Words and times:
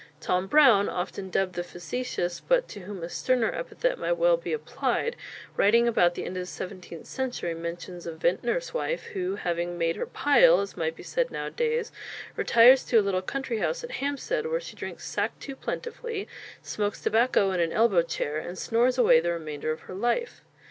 Tom 0.19 0.47
Brown, 0.47 0.89
often 0.89 1.29
dubbed 1.29 1.53
"the 1.53 1.63
facetious," 1.63 2.39
but 2.39 2.67
to 2.69 2.79
whom 2.79 3.03
a 3.03 3.07
sterner 3.07 3.53
epithet 3.53 3.99
might 3.99 4.13
well 4.13 4.35
be 4.35 4.51
applied, 4.51 5.15
writing 5.55 5.87
about 5.87 6.15
the 6.15 6.25
end 6.25 6.35
of 6.37 6.41
the 6.41 6.45
seventeenth 6.47 7.05
century, 7.05 7.53
mentions 7.53 8.07
a 8.07 8.11
vintner's 8.11 8.73
wife 8.73 9.03
who, 9.13 9.35
having 9.35 9.77
"made 9.77 9.97
her 9.97 10.07
pile," 10.07 10.59
as 10.59 10.75
might 10.75 10.95
be 10.95 11.03
said 11.03 11.29
nowadays, 11.29 11.91
retires 12.35 12.83
to 12.83 12.97
a 12.99 13.03
little 13.05 13.21
country 13.21 13.59
house 13.59 13.83
at 13.83 13.91
Hampstead, 14.01 14.47
where 14.47 14.59
she 14.59 14.75
drinks 14.75 15.05
sack 15.07 15.37
too 15.39 15.55
plentifully, 15.55 16.27
smokes 16.63 16.99
tobacco 16.99 17.51
in 17.51 17.59
an 17.59 17.71
elbow 17.71 18.01
chair, 18.01 18.39
and 18.39 18.57
snores 18.57 18.97
away 18.97 19.19
the 19.19 19.31
remainder 19.31 19.69
of 19.71 19.81
her 19.81 19.93
life. 19.93 20.41